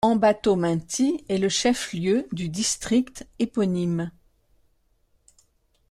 [0.03, 4.09] Ambatomainty est le chef-lieu du district éponyme.